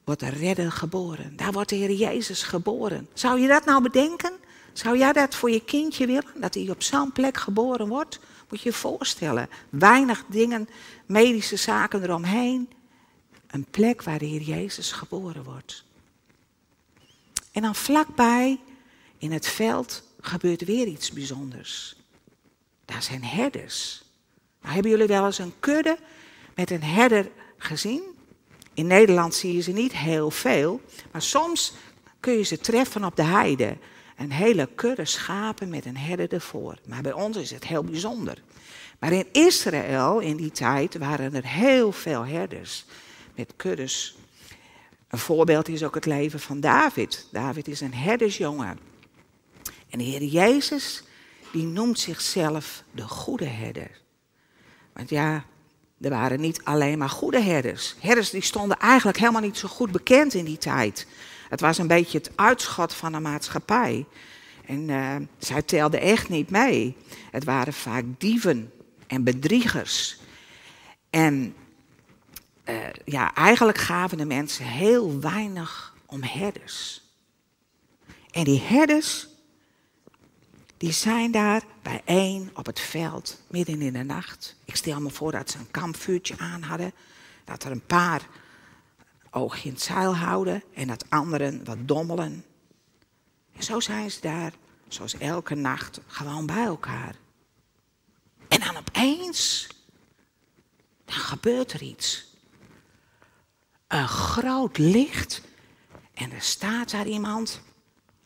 wordt 0.05 0.21
de 0.21 0.29
redder 0.29 0.73
geboren. 0.73 1.37
Daar 1.37 1.53
wordt 1.53 1.69
de 1.69 1.77
Heer 1.77 1.93
Jezus 1.93 2.43
geboren. 2.43 3.09
Zou 3.12 3.41
je 3.41 3.49
dat 3.49 3.65
nou 3.65 3.83
bedenken? 3.83 4.38
Zou 4.73 4.99
jij 4.99 5.13
dat 5.13 5.35
voor 5.35 5.51
je 5.51 5.65
kindje 5.65 6.07
willen? 6.07 6.25
Dat 6.35 6.55
hij 6.55 6.71
op 6.71 6.83
zo'n 6.83 7.13
plek 7.13 7.37
geboren 7.37 7.89
wordt? 7.89 8.21
Moet 8.49 8.61
je 8.61 8.69
je 8.69 8.75
voorstellen. 8.75 9.49
Weinig 9.69 10.25
dingen, 10.29 10.69
medische 11.07 11.57
zaken 11.57 12.03
eromheen. 12.03 12.71
Een 13.47 13.65
plek 13.71 14.03
waar 14.03 14.19
de 14.19 14.27
Heer 14.27 14.41
Jezus 14.41 14.93
geboren 14.93 15.45
wordt. 15.45 15.85
En 17.53 17.63
dan 17.63 17.75
vlakbij 17.75 18.61
in 19.19 19.33
het 19.33 19.47
veld 19.47 20.03
gebeurt 20.21 20.65
weer 20.65 20.87
iets 20.87 21.13
bijzonders. 21.13 21.97
Daar 22.85 23.03
zijn 23.03 23.25
herders. 23.25 24.03
Nou, 24.61 24.75
hebben 24.75 24.91
jullie 24.91 25.07
wel 25.07 25.27
eens 25.27 25.39
een 25.39 25.55
kudde 25.61 25.99
met 26.55 26.71
een 26.71 26.83
herder 26.83 27.31
gezien? 27.57 28.03
In 28.75 28.87
Nederland 28.87 29.35
zie 29.35 29.55
je 29.55 29.61
ze 29.61 29.73
niet 29.73 29.97
heel 29.97 30.31
veel, 30.31 30.81
maar 31.13 31.23
soms 31.23 31.73
kun 32.21 32.33
je 32.33 32.43
ze 32.43 32.59
treffen 32.59 33.05
op 33.05 33.17
de 33.17 33.23
heide. 33.23 33.77
Een 34.19 34.33
hele 34.33 34.69
kudde 34.75 35.05
schapen 35.05 35.69
met 35.69 35.85
een 35.85 35.97
herder 35.97 36.33
ervoor. 36.33 36.79
Maar 36.87 37.03
bij 37.03 37.13
ons 37.13 37.37
is 37.37 37.51
het 37.51 37.67
heel 37.67 37.85
bijzonder. 37.85 38.43
Maar 38.99 39.13
in 39.13 39.27
Israël 39.33 40.19
in 40.19 40.37
die 40.37 40.51
tijd 40.51 40.99
waren 40.99 41.35
er 41.35 41.47
heel 41.47 41.93
veel 41.93 42.27
herders 42.27 42.85
met 43.35 43.53
kuddes 43.57 44.17
een 45.09 45.19
voorbeeld 45.19 45.69
is 45.69 45.85
ook 45.85 45.95
het 45.95 46.07
leven 46.07 46.41
van 46.41 46.61
David. 46.61 47.27
David 47.33 47.69
is 47.69 47.81
een 47.81 47.95
herdersjongen. 47.95 48.79
En 49.91 49.99
de 49.99 50.05
Heer 50.05 50.23
Jezus, 50.23 51.03
die 51.53 51.65
noemt 51.65 51.99
zichzelf 51.99 52.83
de 52.91 53.03
goede 53.03 53.45
herder. 53.45 53.91
Want 54.93 55.11
ja, 55.11 55.45
er 56.01 56.11
waren 56.11 56.41
niet 56.41 56.65
alleen 56.65 56.99
maar 56.99 57.09
goede 57.09 57.41
herders. 57.41 57.97
Herders 58.01 58.31
die 58.31 58.43
stonden 58.43 58.79
eigenlijk 58.79 59.19
helemaal 59.19 59.41
niet 59.41 59.59
zo 59.59 59.69
goed 59.69 59.91
bekend 59.91 60.35
in 60.35 60.45
die 60.45 60.59
tijd. 60.59 61.07
Het 61.49 61.61
was 61.61 61.78
een 61.78 61.87
beetje 61.87 62.19
het 62.19 62.31
uitschot 62.35 62.95
van 62.95 63.12
de 63.12 63.21
maatschappij. 63.21 64.07
En 64.67 64.88
uh, 64.88 65.17
zij 65.38 65.62
telden 65.62 66.00
echt 66.00 66.28
niet 66.28 66.50
mee. 66.50 66.97
Het 67.31 67.45
waren 67.45 67.73
vaak 67.73 68.05
dieven 68.19 68.73
en 69.07 69.25
bedriegers. 69.25 70.19
En 71.11 71.55
uh, 72.64 72.76
ja, 73.05 73.35
eigenlijk 73.35 73.78
gaven 73.78 74.19
de 74.19 74.25
mensen 74.25 74.64
heel 74.64 75.21
weinig 75.21 75.95
om 76.07 76.23
herders. 76.23 77.02
En 78.31 78.45
die 78.45 78.61
herders, 78.61 79.26
die 80.76 80.93
zijn 80.93 81.31
daar 81.31 81.62
bijeen 81.83 82.50
op 82.55 82.67
het 82.67 82.81
veld, 82.81 83.40
midden 83.47 83.83
in 83.83 83.93
de 83.93 84.02
nacht. 84.02 84.57
Ik 84.64 84.76
stel 84.76 85.00
me 85.00 85.11
voor 85.11 85.33
dat 85.33 85.50
ze 85.50 85.59
een 85.59 85.71
kampvuurtje 85.71 86.35
aan 86.38 86.62
hadden. 86.62 86.93
Dat 87.45 87.64
er 87.64 87.71
een 87.71 87.87
paar 87.87 88.28
oogje 89.38 89.68
in 89.68 89.75
het 89.75 89.83
zeil 89.83 90.16
houden 90.16 90.62
en 90.75 90.87
dat 90.87 91.11
anderen 91.11 91.64
wat 91.64 91.88
dommelen. 91.88 92.45
En 93.52 93.62
zo 93.62 93.80
zijn 93.80 94.11
ze 94.11 94.21
daar, 94.21 94.52
zoals 94.88 95.18
elke 95.18 95.54
nacht, 95.54 96.00
gewoon 96.07 96.47
bij 96.47 96.64
elkaar. 96.64 97.14
En 98.49 98.61
dan 98.61 98.76
opeens, 98.76 99.66
dan 101.04 101.14
gebeurt 101.14 101.73
er 101.73 101.83
iets. 101.83 102.26
Een 103.87 104.09
groot 104.09 104.78
licht 104.78 105.42
en 106.14 106.33
er 106.33 106.42
staat 106.42 106.90
daar 106.90 107.07
iemand. 107.07 107.61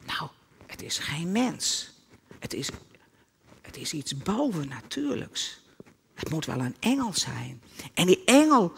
Nou, 0.07 0.31
het 0.66 0.83
is 0.83 0.99
geen 0.99 1.33
mens. 1.33 1.90
Het 2.38 2.52
is, 2.52 2.69
het 3.61 3.76
is 3.76 3.92
iets 3.92 4.16
bovennatuurlijks. 4.16 5.61
Het 6.14 6.31
moet 6.31 6.45
wel 6.45 6.61
een 6.61 6.76
engel 6.81 7.14
zijn. 7.14 7.62
En 7.95 8.07
die 8.07 8.25
engel, 8.25 8.73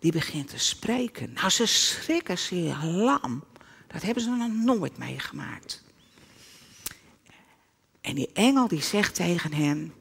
die 0.00 0.12
begint 0.12 0.48
te 0.48 0.58
spreken. 0.58 1.32
Nou, 1.32 1.50
ze 1.50 1.66
schrikken 1.66 2.38
zich 2.38 2.84
lam. 2.84 3.44
Dat 3.86 4.02
hebben 4.02 4.22
ze 4.22 4.30
nog 4.30 4.52
nooit 4.52 4.98
meegemaakt. 4.98 5.82
En 8.00 8.14
die 8.14 8.30
engel 8.32 8.68
die 8.68 8.82
zegt 8.82 9.14
tegen 9.14 9.52
hen, 9.52 9.92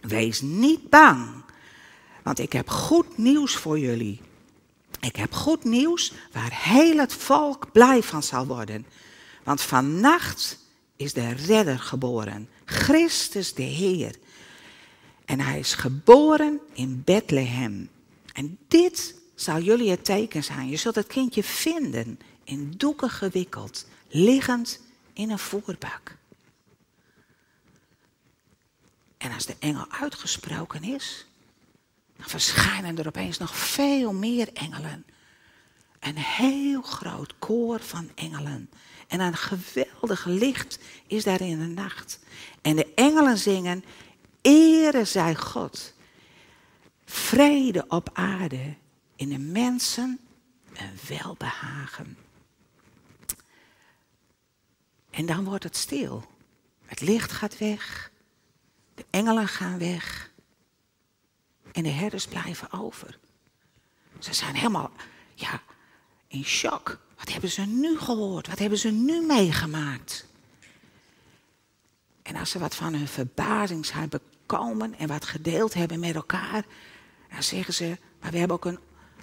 wees 0.00 0.40
niet 0.40 0.90
bang, 0.90 1.44
want 2.22 2.38
ik 2.38 2.52
heb 2.52 2.68
goed 2.68 3.18
nieuws 3.18 3.56
voor 3.56 3.78
jullie. 3.78 4.20
Ik 5.00 5.16
heb 5.16 5.32
goed 5.32 5.64
nieuws 5.64 6.12
waar 6.32 6.62
heel 6.62 6.98
het 6.98 7.12
volk 7.12 7.72
blij 7.72 8.02
van 8.02 8.22
zal 8.22 8.46
worden. 8.46 8.86
Want 9.44 9.60
vannacht 9.60 10.58
is 10.96 11.12
de 11.12 11.32
redder 11.32 11.78
geboren, 11.78 12.48
Christus 12.64 13.54
de 13.54 13.62
Heer. 13.62 14.14
En 15.24 15.40
hij 15.40 15.58
is 15.58 15.74
geboren 15.74 16.60
in 16.72 17.02
Bethlehem. 17.04 17.90
En 18.38 18.58
dit 18.68 19.14
zal 19.34 19.60
jullie 19.60 19.90
het 19.90 20.04
teken 20.04 20.44
zijn. 20.44 20.68
Je 20.68 20.76
zult 20.76 20.94
het 20.94 21.06
kindje 21.06 21.44
vinden, 21.44 22.18
in 22.44 22.74
doeken 22.76 23.10
gewikkeld, 23.10 23.86
liggend 24.08 24.80
in 25.12 25.30
een 25.30 25.38
voerbak. 25.38 26.16
En 29.16 29.32
als 29.32 29.46
de 29.46 29.56
engel 29.58 29.86
uitgesproken 29.90 30.82
is, 30.82 31.26
dan 32.16 32.28
verschijnen 32.28 32.98
er 32.98 33.06
opeens 33.06 33.38
nog 33.38 33.56
veel 33.56 34.12
meer 34.12 34.52
engelen. 34.52 35.04
Een 36.00 36.18
heel 36.18 36.82
groot 36.82 37.38
koor 37.38 37.80
van 37.80 38.10
engelen. 38.14 38.70
En 39.08 39.20
een 39.20 39.36
geweldig 39.36 40.24
licht 40.24 40.78
is 41.06 41.24
daar 41.24 41.40
in 41.40 41.58
de 41.58 41.66
nacht. 41.66 42.18
En 42.62 42.76
de 42.76 42.94
engelen 42.94 43.38
zingen, 43.38 43.84
ere 44.42 45.04
zij 45.04 45.34
God. 45.34 45.96
Vrede 47.10 47.84
op 47.88 48.10
aarde, 48.12 48.74
in 49.16 49.28
de 49.28 49.38
mensen 49.38 50.18
een 50.72 50.98
welbehagen. 51.08 52.16
En 55.10 55.26
dan 55.26 55.44
wordt 55.44 55.64
het 55.64 55.76
stil. 55.76 56.24
Het 56.84 57.00
licht 57.00 57.32
gaat 57.32 57.58
weg. 57.58 58.10
De 58.94 59.04
engelen 59.10 59.48
gaan 59.48 59.78
weg. 59.78 60.30
En 61.72 61.82
de 61.82 61.88
herders 61.88 62.26
blijven 62.26 62.72
over. 62.72 63.18
Ze 64.18 64.34
zijn 64.34 64.54
helemaal 64.54 64.90
ja, 65.34 65.62
in 66.26 66.44
shock. 66.44 66.98
Wat 67.16 67.32
hebben 67.32 67.50
ze 67.50 67.62
nu 67.62 67.98
gehoord? 67.98 68.48
Wat 68.48 68.58
hebben 68.58 68.78
ze 68.78 68.90
nu 68.90 69.26
meegemaakt? 69.26 70.26
En 72.22 72.36
als 72.36 72.50
ze 72.50 72.58
wat 72.58 72.74
van 72.74 72.94
hun 72.94 73.08
verbazing 73.08 73.86
zijn 73.86 74.08
bekomen 74.08 74.98
en 74.98 75.08
wat 75.08 75.24
gedeeld 75.24 75.74
hebben 75.74 76.00
met 76.00 76.14
elkaar, 76.14 76.64
dan 77.30 77.42
zeggen 77.42 77.74
ze, 77.74 77.96
maar 78.20 78.30
we 78.30 78.38
hebben 78.38 78.56
ook 78.56 78.64
een 78.64 78.78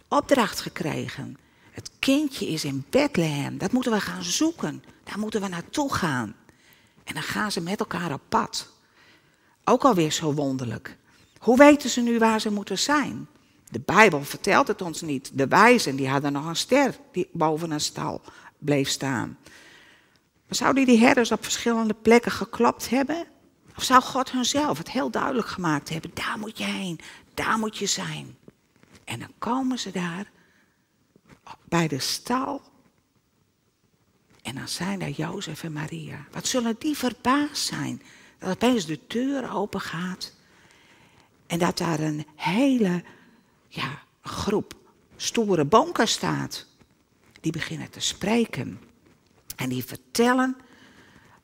opdracht 0.08 0.62
gekregen. 0.62 1.38
Het 1.72 1.92
kindje 2.00 2.48
is 2.48 2.64
in 2.64 2.86
Bethlehem, 2.90 3.58
dat 3.58 3.72
moeten 3.72 3.92
we 3.92 4.02
gaan 4.02 4.24
zoeken. 4.24 4.84
Daar 5.04 5.20
moeten 5.20 5.42
we 5.42 5.48
naartoe 5.48 5.94
gaan. 5.94 6.36
En 7.04 7.14
dan 7.14 7.24
gaan 7.24 7.52
ze 7.52 7.62
met 7.62 7.80
elkaar 7.80 8.14
op 8.14 8.22
pad. 8.30 8.74
Ook 9.64 9.84
alweer 9.84 10.12
zo 10.12 10.34
wonderlijk. 10.34 10.98
Hoe 11.38 11.58
weten 11.58 11.90
ze 11.90 12.02
nu 12.02 12.20
waar 12.20 12.42
ze 12.42 12.52
moeten 12.52 12.80
zijn? 12.80 13.28
De 13.70 13.80
Bijbel 13.86 14.24
vertelt 14.24 14.68
het 14.68 14.82
ons 14.82 15.02
niet. 15.02 15.32
De 15.34 15.48
wijzen 15.48 15.96
die 15.96 16.10
hadden 16.10 16.32
nog 16.32 16.46
een 16.46 16.56
ster 16.56 16.96
die 17.12 17.30
boven 17.32 17.72
een 17.72 17.82
stal 17.82 18.22
bleef 18.60 18.90
staan. 18.90 19.38
Maar 20.48 20.56
zouden 20.56 20.86
die 20.86 21.00
herders 21.00 21.32
op 21.32 21.44
verschillende 21.44 21.94
plekken 21.94 22.32
geklopt 22.32 22.90
hebben? 22.90 23.28
Of 23.77 23.84
zou 23.84 24.01
God 24.01 24.32
hunzelf 24.32 24.77
het 24.77 24.91
heel 24.91 25.10
duidelijk 25.10 25.48
gemaakt 25.48 25.89
hebben? 25.89 26.12
Daar 26.13 26.39
moet 26.39 26.58
je 26.58 26.63
heen, 26.63 27.00
daar 27.34 27.58
moet 27.58 27.77
je 27.77 27.86
zijn. 27.86 28.38
En 29.03 29.20
dan 29.20 29.32
komen 29.38 29.79
ze 29.79 29.91
daar 29.91 30.32
bij 31.63 31.88
de 31.88 32.00
stal. 32.00 32.62
En 34.41 34.55
dan 34.55 34.67
zijn 34.67 35.00
daar 35.00 35.10
Jozef 35.10 35.63
en 35.63 35.74
Maria. 35.74 36.25
Wat 36.32 36.48
zullen 36.48 36.75
die 36.79 36.98
verbaasd 36.98 37.65
zijn? 37.65 38.01
Dat 38.39 38.50
opeens 38.50 38.86
de 38.86 39.00
deur 39.08 39.51
open 39.51 39.82
gaat. 39.82 40.34
En 41.48 41.60
dat 41.60 41.77
daar 41.77 42.00
een 42.00 42.25
hele 42.36 43.03
ja, 43.67 44.01
groep 44.22 44.74
stoere 45.15 45.65
bonken 45.65 46.08
staat. 46.08 46.65
Die 47.41 47.51
beginnen 47.51 47.89
te 47.89 48.00
spreken. 48.00 48.79
En 49.55 49.70
die 49.70 49.86
vertellen 49.86 50.55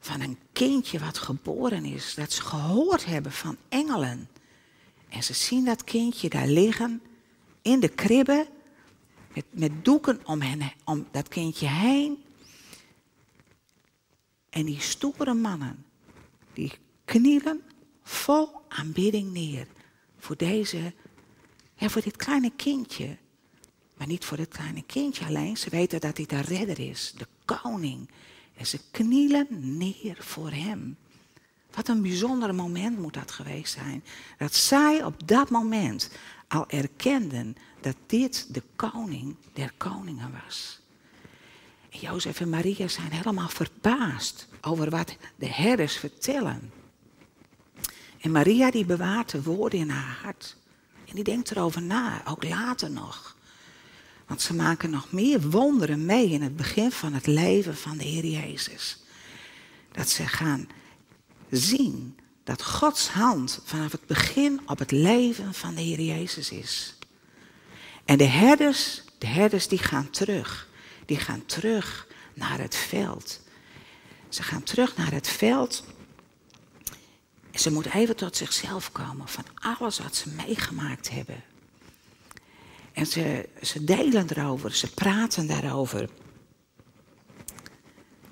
van 0.01 0.21
een 0.21 0.37
kindje 0.51 0.99
wat 0.99 1.17
geboren 1.17 1.85
is. 1.85 2.13
Dat 2.15 2.31
ze 2.31 2.41
gehoord 2.41 3.05
hebben 3.05 3.31
van 3.31 3.57
engelen. 3.69 4.29
En 5.09 5.23
ze 5.23 5.33
zien 5.33 5.65
dat 5.65 5.83
kindje 5.83 6.29
daar 6.29 6.47
liggen 6.47 7.01
in 7.61 7.79
de 7.79 7.89
kribbe. 7.89 8.47
Met, 9.33 9.45
met 9.49 9.85
doeken 9.85 10.19
om, 10.25 10.41
hen, 10.41 10.71
om 10.85 11.07
dat 11.11 11.27
kindje 11.27 11.67
heen. 11.67 12.23
En 14.49 14.65
die 14.65 14.79
stoere 14.79 15.33
mannen, 15.33 15.85
die 16.53 16.71
knielen 17.05 17.61
vol 18.03 18.49
aanbidding 18.67 19.31
neer 19.31 19.67
voor 20.17 20.37
deze 20.37 20.93
ja, 21.75 21.89
voor 21.89 22.01
dit 22.01 22.15
kleine 22.15 22.51
kindje. 22.55 23.17
Maar 23.97 24.07
niet 24.07 24.25
voor 24.25 24.37
dit 24.37 24.47
kleine 24.47 24.83
kindje 24.83 25.25
alleen. 25.25 25.57
Ze 25.57 25.69
weten 25.69 25.99
dat 25.99 26.17
hij 26.17 26.25
de 26.25 26.41
redder 26.41 26.79
is, 26.79 27.13
de 27.17 27.27
koning. 27.45 28.09
En 28.61 28.67
ze 28.67 28.79
knielen 28.91 29.47
neer 29.77 30.17
voor 30.19 30.51
hem. 30.51 30.97
Wat 31.73 31.87
een 31.87 32.01
bijzonder 32.01 32.55
moment 32.55 32.99
moet 32.99 33.13
dat 33.13 33.31
geweest 33.31 33.73
zijn. 33.73 34.03
Dat 34.37 34.55
zij 34.55 35.03
op 35.03 35.27
dat 35.27 35.49
moment 35.49 36.09
al 36.47 36.69
erkenden 36.69 37.55
dat 37.79 37.95
dit 38.05 38.53
de 38.53 38.63
koning 38.75 39.35
der 39.53 39.73
koningen 39.77 40.31
was. 40.45 40.79
En 41.89 41.99
Jozef 41.99 42.39
en 42.39 42.49
Maria 42.49 42.87
zijn 42.87 43.11
helemaal 43.11 43.49
verbaasd 43.49 44.47
over 44.61 44.89
wat 44.89 45.17
de 45.35 45.49
herders 45.49 45.97
vertellen. 45.97 46.71
En 48.19 48.31
Maria 48.31 48.71
die 48.71 48.85
bewaart 48.85 49.31
de 49.31 49.43
woorden 49.43 49.79
in 49.79 49.89
haar 49.89 50.19
hart. 50.23 50.57
En 51.07 51.15
die 51.15 51.23
denkt 51.23 51.51
erover 51.51 51.81
na, 51.81 52.27
ook 52.27 52.43
later 52.43 52.91
nog. 52.91 53.37
Want 54.31 54.43
ze 54.43 54.53
maken 54.53 54.89
nog 54.89 55.11
meer 55.11 55.49
wonderen 55.49 56.05
mee 56.05 56.29
in 56.29 56.41
het 56.41 56.55
begin 56.55 56.91
van 56.91 57.13
het 57.13 57.27
leven 57.27 57.77
van 57.77 57.97
de 57.97 58.03
Heer 58.03 58.25
Jezus. 58.25 58.97
Dat 59.91 60.09
ze 60.09 60.27
gaan 60.27 60.67
zien 61.49 62.17
dat 62.43 62.63
Gods 62.63 63.09
hand 63.09 63.61
vanaf 63.63 63.91
het 63.91 64.05
begin 64.05 64.61
op 64.65 64.79
het 64.79 64.91
leven 64.91 65.53
van 65.53 65.75
de 65.75 65.81
Heer 65.81 66.01
Jezus 66.01 66.51
is. 66.51 66.95
En 68.05 68.17
de 68.17 68.23
herders, 68.23 69.03
de 69.17 69.27
herders 69.27 69.67
die 69.67 69.79
gaan 69.79 70.09
terug. 70.09 70.67
Die 71.05 71.17
gaan 71.17 71.45
terug 71.45 72.07
naar 72.33 72.59
het 72.59 72.75
veld. 72.75 73.39
Ze 74.29 74.43
gaan 74.43 74.63
terug 74.63 74.97
naar 74.97 75.11
het 75.11 75.27
veld 75.27 75.83
en 77.51 77.59
ze 77.59 77.71
moet 77.71 77.93
even 77.93 78.15
tot 78.15 78.37
zichzelf 78.37 78.91
komen 78.91 79.27
van 79.27 79.45
alles 79.55 79.99
wat 79.99 80.15
ze 80.15 80.29
meegemaakt 80.29 81.09
hebben. 81.09 81.50
En 83.01 83.07
ze, 83.07 83.49
ze 83.61 83.83
delen 83.83 84.29
erover, 84.29 84.73
ze 84.73 84.93
praten 84.93 85.47
daarover. 85.47 86.09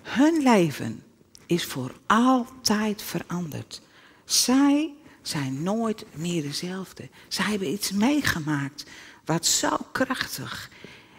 Hun 0.02 0.44
leven 0.44 1.04
is 1.46 1.66
voor 1.66 1.94
altijd 2.06 3.02
veranderd. 3.02 3.82
Zij 4.26 4.94
zijn 5.22 5.64
nooit 5.64 6.06
meer 6.16 6.42
dezelfde. 6.42 7.10
Zij 7.28 7.46
hebben 7.46 7.72
iets 7.72 7.92
meegemaakt 7.92 8.86
wat 9.26 9.46
zo 9.46 9.78
krachtig 9.92 10.70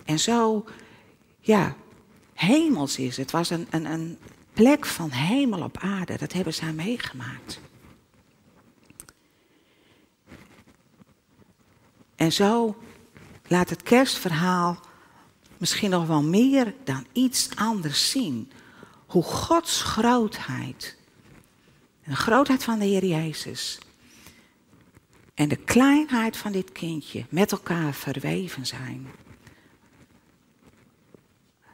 en 0.05 0.19
zo, 0.19 0.65
ja, 1.41 1.77
hemels 2.35 2.99
is. 2.99 3.17
Het 3.17 3.31
was 3.31 3.51
een, 3.51 3.67
een, 3.71 3.85
een 3.85 4.19
plek 4.53 4.87
van 4.87 5.11
hemel 5.11 5.63
op 5.63 5.79
aarde. 5.79 6.17
Dat 6.19 6.33
hebben 6.33 6.55
zij 6.55 6.73
meegemaakt. 6.73 7.61
En 12.17 12.33
zo 12.33 12.77
laat 13.51 13.71
het 13.71 13.83
kerstverhaal 13.83 14.81
misschien 15.59 15.91
nog 15.91 16.07
wel 16.07 16.23
meer 16.23 16.75
dan 16.85 17.07
iets 17.13 17.49
anders 17.57 18.11
zien. 18.11 18.51
Hoe 19.07 19.23
Gods 19.23 19.83
grootheid 19.83 20.97
De 22.05 22.17
grootheid 22.17 22.65
van 22.65 22.79
de 22.79 22.85
Heer 22.85 23.05
Jezus. 23.05 23.79
En 25.35 25.49
de 25.49 25.57
kleinheid 25.57 26.37
van 26.37 26.53
dit 26.53 26.73
kindje 26.73 27.25
met 27.29 27.53
elkaar 27.53 27.93
verweven 27.93 28.67
zijn. 28.67 29.09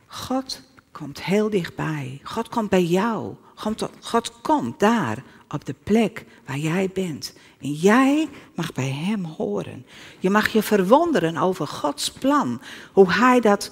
God 0.06 0.62
komt 0.90 1.22
heel 1.22 1.50
dichtbij. 1.50 2.20
God 2.22 2.48
komt 2.48 2.70
bij 2.70 2.84
jou. 2.84 3.34
God, 3.54 3.90
God 4.00 4.40
komt 4.40 4.80
daar 4.80 5.24
op 5.56 5.64
de 5.64 5.74
plek 5.82 6.24
waar 6.46 6.58
jij 6.58 6.90
bent. 6.92 7.34
En 7.60 7.72
jij 7.72 8.28
mag 8.54 8.72
bij 8.72 8.90
Hem 8.90 9.24
horen. 9.24 9.86
Je 10.18 10.30
mag 10.30 10.48
je 10.48 10.62
verwonderen 10.62 11.36
over 11.36 11.66
Gods 11.66 12.10
plan. 12.10 12.60
Hoe 12.92 13.12
Hij 13.12 13.40
dat 13.40 13.70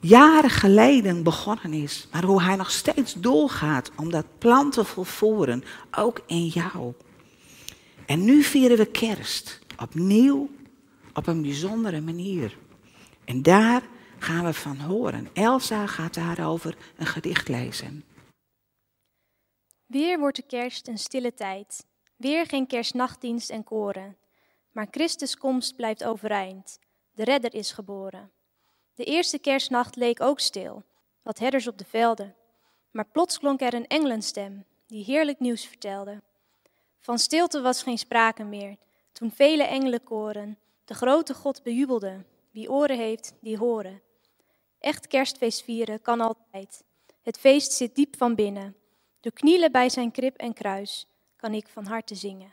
jaren 0.00 0.50
geleden 0.50 1.22
begonnen 1.22 1.72
is. 1.72 2.08
Maar 2.12 2.24
hoe 2.24 2.42
Hij 2.42 2.56
nog 2.56 2.70
steeds 2.70 3.14
doorgaat 3.14 3.90
om 3.96 4.10
dat 4.10 4.26
plan 4.38 4.70
te 4.70 4.84
volvoeren. 4.84 5.64
Ook 5.90 6.20
in 6.26 6.46
jou. 6.46 6.92
En 8.06 8.24
nu 8.24 8.42
vieren 8.42 8.76
we 8.76 8.86
kerst. 8.86 9.60
Opnieuw 9.82 10.50
op 11.14 11.26
een 11.26 11.42
bijzondere 11.42 12.00
manier. 12.00 12.56
En 13.24 13.42
daar 13.42 13.82
gaan 14.18 14.44
we 14.44 14.52
van 14.52 14.78
horen. 14.78 15.28
Elsa 15.32 15.86
gaat 15.86 16.14
daarover 16.14 16.76
een 16.96 17.06
gedicht 17.06 17.48
lezen. 17.48 18.04
Weer 19.92 20.18
wordt 20.18 20.36
de 20.36 20.42
kerst 20.42 20.88
een 20.88 20.98
stille 20.98 21.34
tijd. 21.34 21.86
Weer 22.16 22.46
geen 22.46 22.66
kerstnachtdienst 22.66 23.50
en 23.50 23.64
koren. 23.64 24.16
Maar 24.70 24.86
Christus 24.90 25.36
komst 25.36 25.76
blijft 25.76 26.04
overeind. 26.04 26.78
De 27.14 27.24
redder 27.24 27.54
is 27.54 27.72
geboren. 27.72 28.30
De 28.94 29.04
eerste 29.04 29.38
kerstnacht 29.38 29.96
leek 29.96 30.20
ook 30.20 30.40
stil, 30.40 30.82
wat 31.22 31.38
herders 31.38 31.66
op 31.66 31.78
de 31.78 31.84
velden. 31.84 32.34
Maar 32.90 33.06
plots 33.06 33.38
klonk 33.38 33.60
er 33.60 33.74
een 33.74 33.86
engelenstem, 33.86 34.64
die 34.86 35.04
heerlijk 35.04 35.40
nieuws 35.40 35.66
vertelde. 35.66 36.22
Van 37.00 37.18
stilte 37.18 37.60
was 37.60 37.82
geen 37.82 37.98
sprake 37.98 38.44
meer, 38.44 38.76
toen 39.12 39.30
vele 39.30 39.62
engelenkoren 39.62 40.58
de 40.84 40.94
grote 40.94 41.34
God 41.34 41.62
bejubelden. 41.62 42.26
Wie 42.50 42.70
oren 42.70 42.98
heeft, 42.98 43.34
die 43.40 43.58
horen. 43.58 44.02
Echt 44.78 45.06
kerstfeest 45.06 45.62
vieren 45.62 46.02
kan 46.02 46.20
altijd. 46.20 46.84
Het 47.22 47.38
feest 47.38 47.72
zit 47.72 47.94
diep 47.94 48.16
van 48.16 48.34
binnen. 48.34 48.76
Door 49.22 49.32
knielen 49.32 49.72
bij 49.72 49.88
zijn 49.88 50.10
krib 50.10 50.36
en 50.36 50.52
kruis 50.52 51.06
kan 51.36 51.54
ik 51.54 51.68
van 51.68 51.86
harte 51.86 52.14
zingen. 52.14 52.52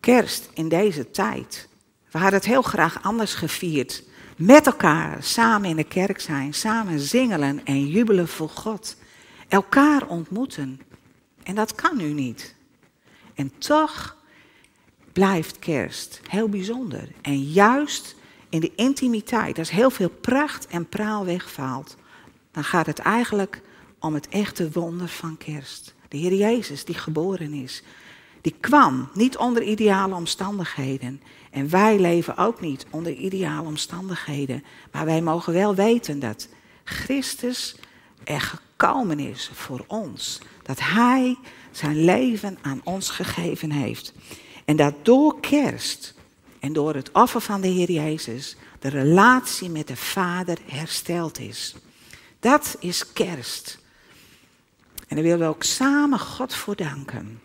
Kerst 0.00 0.50
in 0.54 0.68
deze 0.68 1.10
tijd. 1.10 1.68
We 2.10 2.18
hadden 2.18 2.38
het 2.38 2.48
heel 2.48 2.62
graag 2.62 3.02
anders 3.02 3.34
gevierd. 3.34 4.02
Met 4.36 4.66
elkaar 4.66 5.22
samen 5.22 5.68
in 5.68 5.76
de 5.76 5.84
kerk 5.84 6.20
zijn, 6.20 6.54
samen 6.54 7.00
zingelen 7.00 7.64
en 7.64 7.86
jubelen 7.86 8.28
voor 8.28 8.48
God. 8.48 8.96
Elkaar 9.48 10.08
ontmoeten. 10.08 10.80
En 11.42 11.54
dat 11.54 11.74
kan 11.74 11.96
nu 11.96 12.12
niet. 12.12 12.54
En 13.34 13.58
toch 13.58 14.16
blijft 15.12 15.58
kerst 15.58 16.20
heel 16.28 16.48
bijzonder. 16.48 17.08
En 17.22 17.42
juist 17.42 18.15
in 18.48 18.60
de 18.60 18.72
intimiteit, 18.74 19.58
als 19.58 19.70
heel 19.70 19.90
veel 19.90 20.10
pracht 20.10 20.66
en 20.66 20.88
praal 20.88 21.24
wegvalt, 21.24 21.96
dan 22.50 22.64
gaat 22.64 22.86
het 22.86 22.98
eigenlijk 22.98 23.62
om 23.98 24.14
het 24.14 24.28
echte 24.28 24.70
wonder 24.72 25.08
van 25.08 25.36
kerst. 25.36 25.94
De 26.08 26.16
Heer 26.16 26.34
Jezus 26.34 26.84
die 26.84 26.94
geboren 26.94 27.52
is, 27.52 27.82
die 28.40 28.54
kwam 28.60 29.08
niet 29.14 29.36
onder 29.36 29.62
ideale 29.62 30.14
omstandigheden. 30.14 31.22
En 31.50 31.70
wij 31.70 31.98
leven 31.98 32.36
ook 32.36 32.60
niet 32.60 32.86
onder 32.90 33.12
ideale 33.12 33.66
omstandigheden. 33.66 34.64
Maar 34.92 35.04
wij 35.04 35.20
mogen 35.22 35.52
wel 35.52 35.74
weten 35.74 36.18
dat 36.18 36.48
Christus 36.84 37.76
er 38.24 38.40
gekomen 38.40 39.18
is 39.18 39.50
voor 39.54 39.84
ons. 39.86 40.40
Dat 40.62 40.80
Hij 40.80 41.38
zijn 41.70 42.04
leven 42.04 42.58
aan 42.62 42.80
ons 42.84 43.10
gegeven 43.10 43.70
heeft. 43.70 44.12
En 44.64 44.76
dat 44.76 44.94
door 45.02 45.40
kerst 45.40 46.14
en 46.66 46.72
door 46.72 46.94
het 46.94 47.12
offer 47.12 47.40
van 47.40 47.60
de 47.60 47.68
Heer 47.68 47.90
Jezus 47.90 48.56
de 48.78 48.88
relatie 48.88 49.70
met 49.70 49.88
de 49.88 49.96
Vader 49.96 50.58
hersteld 50.64 51.38
is. 51.38 51.74
Dat 52.40 52.76
is 52.80 53.12
kerst. 53.12 53.78
En 55.08 55.16
daar 55.16 55.24
willen 55.24 55.38
we 55.38 55.54
ook 55.54 55.62
samen 55.62 56.18
God 56.18 56.54
voor 56.54 56.76
danken. 56.76 57.40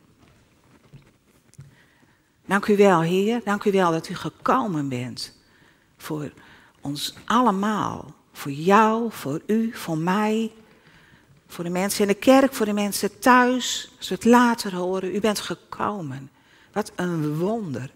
Dank 2.46 2.66
u 2.66 2.78
wel, 2.78 3.02
Heer. 3.02 3.42
Dank 3.44 3.64
u 3.64 3.72
wel 3.72 3.92
dat 3.92 4.10
u 4.10 4.16
gekomen 4.16 4.90
bent. 4.90 5.38
Voor 5.98 6.32
ons 6.82 7.14
allemaal. 7.26 8.14
Voor 8.32 8.52
jou, 8.52 9.12
voor 9.12 9.42
u, 9.46 9.72
voor 9.74 9.98
mij. 9.98 10.52
Voor 11.48 11.64
de 11.64 11.70
mensen 11.70 12.02
in 12.02 12.08
de 12.08 12.14
kerk, 12.14 12.54
voor 12.54 12.66
de 12.66 12.74
mensen 12.74 13.20
thuis. 13.20 13.92
Als 13.98 14.10
we 14.10 14.16
het 14.16 14.26
later 14.26 14.76
horen, 14.76 15.16
u 15.16 15.20
bent 15.20 15.40
gekomen. 15.40 16.32
Wat 16.72 16.92
een 16.96 17.38
wonder 17.38 17.92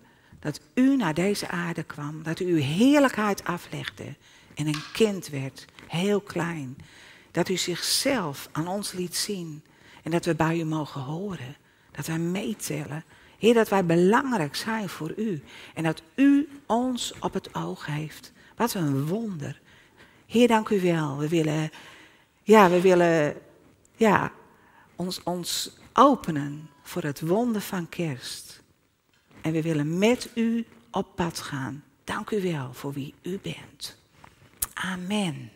dat 0.46 0.60
u 0.74 0.96
naar 0.96 1.14
deze 1.14 1.48
aarde 1.48 1.84
kwam. 1.84 2.24
Dat 2.24 2.40
u 2.40 2.46
uw 2.46 2.62
heerlijkheid 2.62 3.44
aflegde 3.44 4.16
en 4.56 4.68
een 4.68 4.84
kind 4.94 5.28
werd, 5.28 5.66
heel 5.88 6.22
klein. 6.22 6.78
Dat 7.32 7.50
u 7.50 7.58
zichzelf 7.58 8.50
aan 8.52 8.68
ons 8.68 8.92
liet 8.92 9.16
zien 9.16 9.64
en 10.04 10.12
dat 10.12 10.26
we 10.26 10.36
bij 10.36 10.60
u 10.60 10.64
mogen 10.64 11.02
horen. 11.02 11.56
Dat 11.92 12.08
wij 12.08 12.18
meetellen. 12.18 13.04
Heer, 13.38 13.54
dat 13.54 13.70
wij 13.70 13.86
belangrijk 13.86 14.56
zijn 14.56 14.90
voor 14.90 15.14
u 15.18 15.44
en 15.74 15.84
dat 15.84 16.02
u 16.16 16.50
ons 16.66 17.14
op 17.20 17.34
het 17.34 17.56
oog 17.56 17.86
heeft. 17.86 18.32
Wat 18.56 18.74
een 18.74 19.08
wonder. 19.08 19.62
Heer, 20.26 20.48
dank 20.48 20.70
u 20.70 20.82
wel. 20.82 21.18
We 21.18 21.30
willen, 21.30 21.72
ja, 22.44 22.70
we 22.70 22.82
willen 22.82 23.36
ja, 23.96 24.32
ons, 24.96 25.24
ons 25.24 25.78
openen 25.94 26.70
voor 26.82 27.04
het 27.04 27.22
wonder 27.22 27.62
van 27.62 27.90
kerst. 27.90 28.64
En 29.46 29.52
we 29.52 29.62
willen 29.62 29.98
met 29.98 30.30
u 30.36 30.66
op 30.92 31.16
pad 31.16 31.40
gaan. 31.40 31.84
Dank 32.04 32.30
u 32.30 32.42
wel 32.42 32.74
voor 32.74 32.94
wie 32.94 33.14
u 33.22 33.40
bent. 33.42 33.98
Amen. 34.74 35.52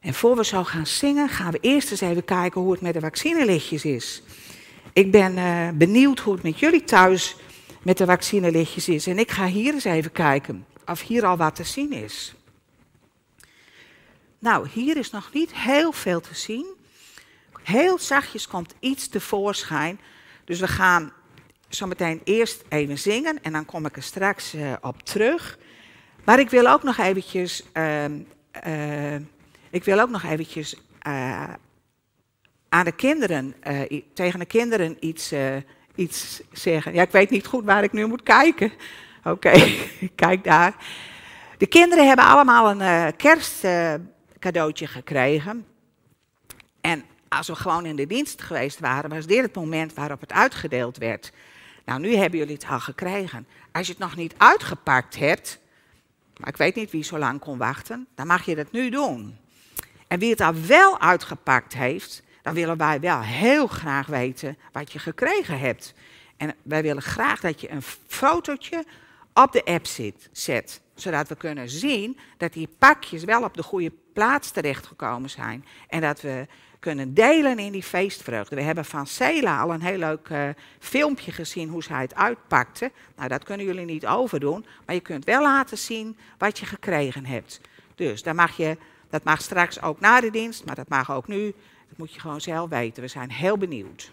En 0.00 0.14
voor 0.14 0.36
we 0.36 0.44
zo 0.44 0.64
gaan 0.64 0.86
zingen, 0.86 1.28
gaan 1.28 1.52
we 1.52 1.58
eerst 1.60 1.90
eens 1.90 2.00
even 2.00 2.24
kijken 2.24 2.60
hoe 2.60 2.72
het 2.72 2.80
met 2.80 2.94
de 2.94 3.00
vaccinelichtjes 3.00 3.84
is. 3.84 4.22
Ik 4.92 5.10
ben 5.10 5.36
uh, 5.36 5.68
benieuwd 5.74 6.18
hoe 6.18 6.34
het 6.34 6.42
met 6.42 6.58
jullie 6.58 6.84
thuis 6.84 7.36
met 7.82 7.98
de 7.98 8.04
vaccinelichtjes 8.04 8.88
is. 8.88 9.06
En 9.06 9.18
ik 9.18 9.30
ga 9.30 9.46
hier 9.46 9.74
eens 9.74 9.84
even 9.84 10.12
kijken 10.12 10.66
of 10.86 11.02
hier 11.02 11.26
al 11.26 11.36
wat 11.36 11.54
te 11.54 11.64
zien 11.64 11.92
is. 11.92 12.34
Nou, 14.38 14.68
hier 14.68 14.96
is 14.96 15.10
nog 15.10 15.30
niet 15.32 15.54
heel 15.54 15.92
veel 15.92 16.20
te 16.20 16.34
zien. 16.34 16.66
Heel 17.62 17.98
zachtjes 17.98 18.48
komt 18.48 18.74
iets 18.80 19.08
tevoorschijn. 19.08 20.00
Dus 20.44 20.60
we 20.60 20.68
gaan 20.68 21.12
zometeen 21.68 22.20
eerst 22.24 22.64
even 22.68 22.98
zingen 22.98 23.42
en 23.42 23.52
dan 23.52 23.64
kom 23.64 23.86
ik 23.86 23.96
er 23.96 24.02
straks 24.02 24.54
uh, 24.54 24.72
op 24.80 25.02
terug. 25.02 25.58
Maar 26.24 26.38
ik 26.38 26.50
wil 26.50 26.66
ook 26.66 26.82
nog 26.82 26.98
eventjes, 26.98 27.62
uh, 27.74 28.04
uh, 28.66 29.14
ik 29.70 29.84
wil 29.84 30.00
ook 30.00 30.10
nog 30.10 30.22
eventjes 30.22 30.76
aan 32.68 32.84
de 32.84 32.92
kinderen, 32.96 33.54
tegen 34.14 34.38
de 34.38 34.44
kinderen 34.44 34.96
iets, 35.00 35.32
iets 35.94 36.40
zeggen. 36.52 36.94
Ja, 36.94 37.02
ik 37.02 37.10
weet 37.10 37.30
niet 37.30 37.46
goed 37.46 37.64
waar 37.64 37.82
ik 37.82 37.92
nu 37.92 38.06
moet 38.06 38.22
kijken. 38.22 38.72
Oké, 39.24 39.52
kijk 40.14 40.44
daar. 40.44 40.74
De 41.58 41.66
kinderen 41.66 42.06
hebben 42.06 42.24
allemaal 42.24 42.70
een 42.70 43.16
kerstcadeautje 43.16 44.86
gekregen. 44.86 45.66
En 46.80 47.04
als 47.28 47.46
we 47.46 47.54
gewoon 47.54 47.86
in 47.86 47.96
de 47.96 48.06
dienst 48.06 48.42
geweest 48.42 48.78
waren, 48.80 49.10
was 49.10 49.26
dit 49.26 49.42
het 49.42 49.54
moment 49.54 49.94
waarop 49.94 50.20
het 50.20 50.32
uitgedeeld 50.32 50.96
werd. 50.96 51.32
Nou, 51.88 52.00
nu 52.00 52.14
hebben 52.14 52.38
jullie 52.38 52.54
het 52.54 52.66
al 52.68 52.80
gekregen. 52.80 53.46
Als 53.72 53.86
je 53.86 53.92
het 53.92 54.02
nog 54.02 54.16
niet 54.16 54.34
uitgepakt 54.36 55.16
hebt, 55.16 55.58
maar 56.36 56.48
ik 56.48 56.56
weet 56.56 56.74
niet 56.74 56.90
wie 56.90 57.02
zo 57.02 57.18
lang 57.18 57.40
kon 57.40 57.58
wachten, 57.58 58.06
dan 58.14 58.26
mag 58.26 58.44
je 58.44 58.54
dat 58.54 58.72
nu 58.72 58.90
doen. 58.90 59.38
En 60.06 60.18
wie 60.18 60.30
het 60.30 60.40
al 60.40 60.54
wel 60.66 61.00
uitgepakt 61.00 61.74
heeft, 61.74 62.22
dan 62.42 62.54
willen 62.54 62.76
wij 62.76 63.00
wel 63.00 63.20
heel 63.20 63.66
graag 63.66 64.06
weten 64.06 64.58
wat 64.72 64.92
je 64.92 64.98
gekregen 64.98 65.58
hebt. 65.58 65.94
En 66.36 66.54
wij 66.62 66.82
willen 66.82 67.02
graag 67.02 67.40
dat 67.40 67.60
je 67.60 67.70
een 67.70 67.82
fotootje 68.06 68.84
op 69.34 69.52
de 69.52 69.64
app 69.64 69.86
zit, 69.86 70.28
zet, 70.32 70.80
zodat 70.94 71.28
we 71.28 71.36
kunnen 71.36 71.68
zien 71.68 72.18
dat 72.36 72.52
die 72.52 72.68
pakjes 72.78 73.24
wel 73.24 73.42
op 73.42 73.54
de 73.54 73.62
goede 73.62 73.92
plaats 74.12 74.50
terechtgekomen 74.50 75.30
zijn. 75.30 75.64
En 75.88 76.00
dat 76.00 76.20
we 76.20 76.46
kunnen 76.78 77.14
delen 77.14 77.58
in 77.58 77.72
die 77.72 77.82
feestvreugde. 77.82 78.56
We 78.56 78.62
hebben 78.62 78.84
van 78.84 79.06
Cela 79.06 79.60
al 79.60 79.72
een 79.72 79.82
heel 79.82 79.98
leuk 79.98 80.28
uh, 80.28 80.48
filmpje 80.78 81.32
gezien 81.32 81.68
hoe 81.68 81.82
zij 81.82 82.00
het 82.00 82.14
uitpakte. 82.14 82.90
Nou, 83.16 83.28
dat 83.28 83.44
kunnen 83.44 83.66
jullie 83.66 83.84
niet 83.84 84.06
overdoen, 84.06 84.66
maar 84.86 84.94
je 84.94 85.00
kunt 85.00 85.24
wel 85.24 85.42
laten 85.42 85.78
zien 85.78 86.16
wat 86.38 86.58
je 86.58 86.66
gekregen 86.66 87.26
hebt. 87.26 87.60
Dus 87.94 88.22
mag 88.22 88.56
je, 88.56 88.76
dat 89.10 89.24
mag 89.24 89.40
straks 89.40 89.82
ook 89.82 90.00
na 90.00 90.20
de 90.20 90.30
dienst, 90.30 90.64
maar 90.64 90.74
dat 90.74 90.88
mag 90.88 91.12
ook 91.12 91.28
nu. 91.28 91.54
Dat 91.88 91.98
moet 91.98 92.14
je 92.14 92.20
gewoon 92.20 92.40
zelf 92.40 92.70
weten. 92.70 93.02
We 93.02 93.08
zijn 93.08 93.30
heel 93.30 93.58
benieuwd. 93.58 94.12